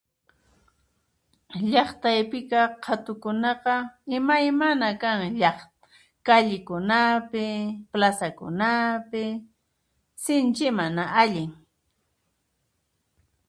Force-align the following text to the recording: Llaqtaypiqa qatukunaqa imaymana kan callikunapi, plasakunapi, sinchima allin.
Llaqtaypiqa 1.71 2.61
qatukunaqa 2.83 3.75
imaymana 4.17 4.87
kan 5.01 5.19
callikunapi, 6.25 7.45
plasakunapi, 7.91 9.23
sinchima 10.23 10.85
allin. 11.21 11.51